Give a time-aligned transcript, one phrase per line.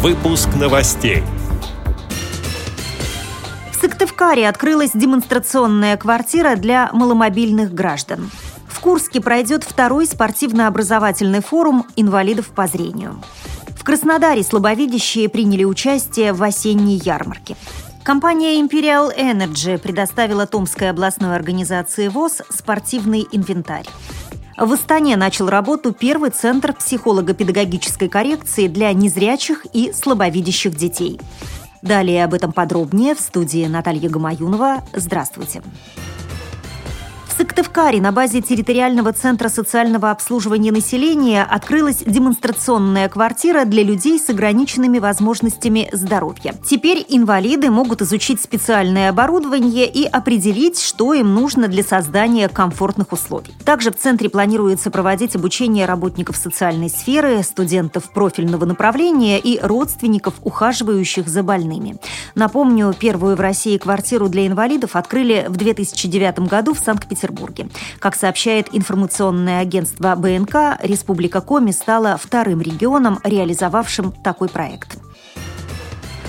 [0.00, 1.24] Выпуск новостей.
[3.72, 8.30] В Сыктывкаре открылась демонстрационная квартира для маломобильных граждан.
[8.68, 13.20] В Курске пройдет второй спортивно-образовательный форум инвалидов по зрению.
[13.76, 17.56] В Краснодаре слабовидящие приняли участие в осенней ярмарке.
[18.04, 23.86] Компания Imperial Energy предоставила Томской областной организации ВОЗ спортивный инвентарь.
[24.58, 31.20] В Астане начал работу первый центр психолого-педагогической коррекции для незрячих и слабовидящих детей.
[31.80, 34.82] Далее об этом подробнее в студии Наталья Гамаюнова.
[34.92, 35.62] Здравствуйте.
[35.62, 36.17] Здравствуйте.
[37.58, 45.00] Сыктывкаре на базе территориального центра социального обслуживания населения открылась демонстрационная квартира для людей с ограниченными
[45.00, 46.54] возможностями здоровья.
[46.64, 53.52] Теперь инвалиды могут изучить специальное оборудование и определить, что им нужно для создания комфортных условий.
[53.64, 61.26] Также в центре планируется проводить обучение работников социальной сферы, студентов профильного направления и родственников, ухаживающих
[61.26, 61.96] за больными.
[62.36, 67.47] Напомню, первую в России квартиру для инвалидов открыли в 2009 году в Санкт-Петербурге.
[67.48, 67.68] Санкт-Петербурге.
[67.98, 74.98] Как сообщает информационное агентство БНК, Республика Коми стала вторым регионом, реализовавшим такой проект.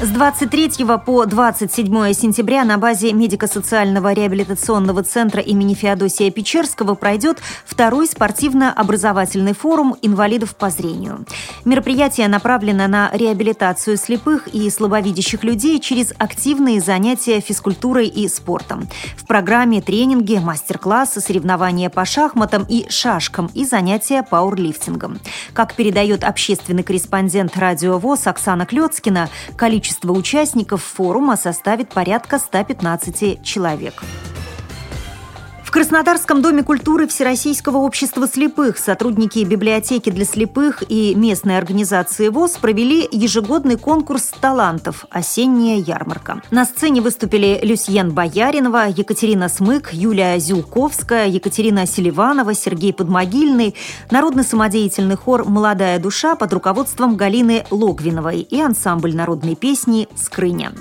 [0.00, 8.06] С 23 по 27 сентября на базе медико-социального реабилитационного центра имени Феодосия Печерского пройдет второй
[8.06, 11.26] спортивно-образовательный форум инвалидов по зрению.
[11.64, 18.88] Мероприятие направлено на реабилитацию слепых и слабовидящих людей через активные занятия физкультурой и спортом.
[19.16, 25.18] В программе тренинги, мастер-классы, соревнования по шахматам и шашкам и занятия пауэрлифтингом.
[25.54, 33.42] Как передает общественный корреспондент радио ВОЗ Оксана Клецкина, количество Количество участников форума составит порядка 115
[33.42, 34.02] человек.
[35.68, 42.52] В Краснодарском доме культуры Всероссийского общества слепых сотрудники библиотеки для слепых и местной организации ВОЗ
[42.52, 46.40] провели ежегодный конкурс талантов «Осенняя ярмарка».
[46.50, 53.74] На сцене выступили Люсьен Бояринова, Екатерина Смык, Юлия Зюлковская, Екатерина Селиванова, Сергей Подмогильный,
[54.10, 60.72] народный самодеятельный хор «Молодая душа» под руководством Галины Логвиновой и ансамбль народной песни «Скрыня».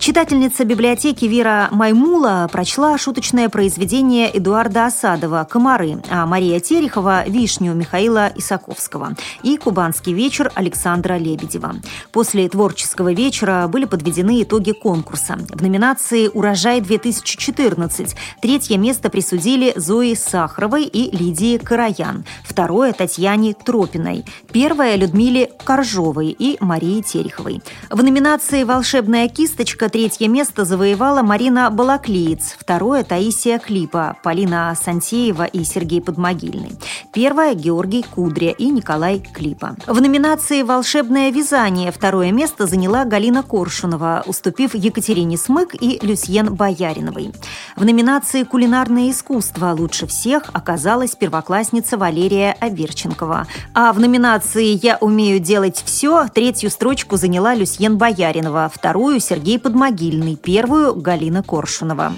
[0.00, 8.32] Читательница библиотеки Вера Маймула прочла шуточное произведение Эдуарда Осадова «Комары», а Мария Терехова– «Вишню» Михаила
[8.34, 11.74] Исаковского и «Кубанский вечер» Александра Лебедева.
[12.12, 15.38] После творческого вечера были подведены итоги конкурса.
[15.50, 24.94] В номинации «Урожай-2014» третье место присудили Зои Сахаровой и Лидии Караян, второе– Татьяне Тропиной, первое–
[24.96, 27.60] Людмиле Коржовой и Марии Тереховой.
[27.90, 35.64] В номинации «Волшебная кисточка» третье место завоевала Марина Балаклиец, второе– Таисия Клипа, Полина Сантеева и
[35.64, 36.72] Сергей Подмогильный.
[37.12, 39.76] Первое– Георгий Кудря и Николай Клипа.
[39.86, 47.32] В номинации «Волшебное вязание» второе место заняла Галина Коршунова, уступив Екатерине Смык и Люсьен Бояриновой.
[47.76, 53.46] В номинации «Кулинарное искусство» лучше всех оказалась первоклассница Валерия Аверченкова.
[53.74, 59.79] А в номинации «Я умею делать все» третью строчку заняла Люсьен Бояринова, вторую– Сергей Подмогильный
[59.80, 62.12] Могильный, первую– Галина Коршунова.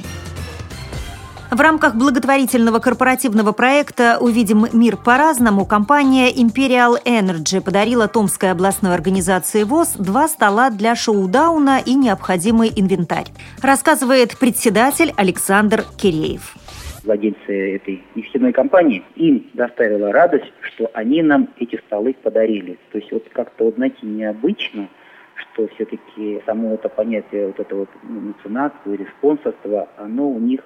[1.49, 9.63] В рамках благотворительного корпоративного проекта «Увидим мир по-разному» компания Imperial Energy подарила Томской областной организации
[9.63, 13.29] ВОЗ два стола для шоу-дауна и необходимый инвентарь.
[13.63, 16.57] Рассказывает председатель Александр Киреев
[17.05, 22.79] владельцы этой нефтяной компании, им доставила радость, что они нам эти столы подарили.
[22.93, 24.89] То есть вот как-то, вот, знаете, необычно–
[25.43, 30.61] что все-таки само это понятие вот этого ну, меценатства или спонсорства, оно у них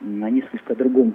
[0.00, 1.14] на несколько другом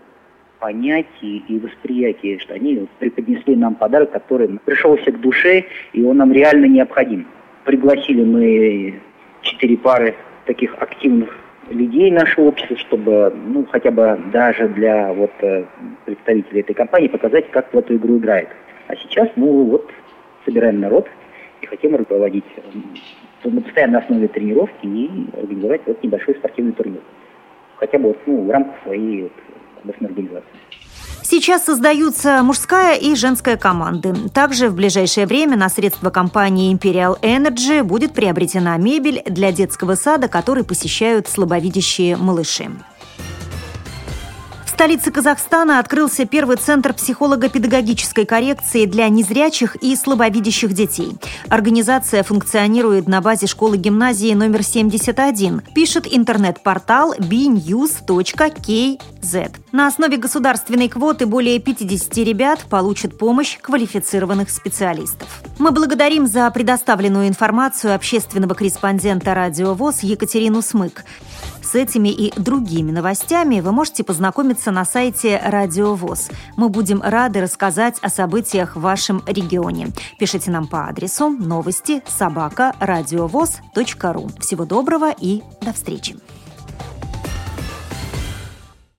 [0.59, 6.31] понятии и восприятии, что они преподнесли нам подарок, который пришелся к душе, и он нам
[6.31, 7.27] реально необходим.
[7.63, 9.01] Пригласили мы
[9.41, 11.35] четыре пары таких активных
[11.69, 15.65] людей нашего общества, чтобы, ну, хотя бы даже для вот э,
[16.05, 18.47] представителей этой компании показать, как в эту игру играет.
[18.87, 19.91] А сейчас, ну, вот,
[20.45, 21.07] собираем народ,
[21.61, 22.45] и хотим руководить
[23.43, 27.01] на постоянной основе тренировки и организовать вот небольшой спортивный турнир.
[27.77, 29.31] Хотя бы ну, в рамках своей вот,
[29.81, 30.49] областной организации.
[31.23, 34.13] Сейчас создаются мужская и женская команды.
[34.33, 40.29] Также в ближайшее время на средства компании Imperial Energy будет приобретена мебель для детского сада,
[40.29, 42.69] который посещают слабовидящие малыши
[44.77, 51.17] столице Казахстана открылся первый центр психолого-педагогической коррекции для незрячих и слабовидящих детей.
[51.49, 59.01] Организация функционирует на базе школы-гимназии номер 71, пишет интернет-портал bnews.kz.
[59.71, 65.41] На основе государственной квоты более 50 ребят получат помощь квалифицированных специалистов.
[65.57, 71.03] Мы благодарим за предоставленную информацию общественного корреспондента «Радио ВОЗ» Екатерину Смык.
[71.67, 76.29] С этими и другими новостями вы можете познакомиться на сайте Радио ВОЗ.
[76.55, 79.89] Мы будем рады рассказать о событиях в вашем регионе.
[80.17, 82.73] Пишите нам по адресу новости собака
[84.13, 84.29] ру.
[84.39, 86.15] Всего доброго и до встречи.